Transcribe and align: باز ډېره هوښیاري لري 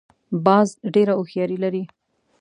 باز 0.45 0.67
ډېره 0.93 1.13
هوښیاري 1.19 1.57
لري 1.63 1.83